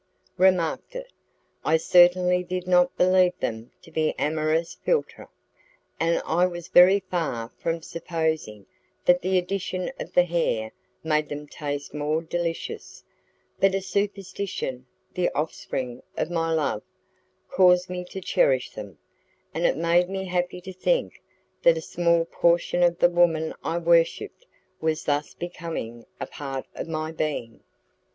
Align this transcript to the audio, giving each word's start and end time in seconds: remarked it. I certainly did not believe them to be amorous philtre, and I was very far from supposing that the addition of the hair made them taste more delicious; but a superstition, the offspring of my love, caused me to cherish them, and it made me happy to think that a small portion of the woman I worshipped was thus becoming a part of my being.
remarked 0.39 0.95
it. 0.95 1.11
I 1.63 1.77
certainly 1.77 2.43
did 2.43 2.65
not 2.65 2.97
believe 2.97 3.37
them 3.39 3.69
to 3.83 3.91
be 3.91 4.15
amorous 4.17 4.73
philtre, 4.83 5.27
and 5.99 6.19
I 6.25 6.47
was 6.47 6.69
very 6.69 7.01
far 7.01 7.49
from 7.59 7.83
supposing 7.83 8.65
that 9.05 9.21
the 9.21 9.37
addition 9.37 9.91
of 9.99 10.13
the 10.13 10.23
hair 10.23 10.71
made 11.03 11.29
them 11.29 11.45
taste 11.45 11.93
more 11.93 12.23
delicious; 12.23 13.03
but 13.59 13.75
a 13.75 13.81
superstition, 13.83 14.87
the 15.13 15.29
offspring 15.35 16.01
of 16.17 16.31
my 16.31 16.51
love, 16.51 16.81
caused 17.51 17.87
me 17.87 18.03
to 18.05 18.21
cherish 18.21 18.71
them, 18.71 18.97
and 19.53 19.67
it 19.67 19.77
made 19.77 20.09
me 20.09 20.25
happy 20.25 20.61
to 20.61 20.73
think 20.73 21.21
that 21.61 21.77
a 21.77 21.81
small 21.81 22.25
portion 22.25 22.81
of 22.81 22.97
the 22.97 23.07
woman 23.11 23.53
I 23.63 23.77
worshipped 23.77 24.47
was 24.79 25.03
thus 25.03 25.35
becoming 25.35 26.07
a 26.19 26.25
part 26.25 26.65
of 26.73 26.87
my 26.87 27.11
being. 27.11 27.59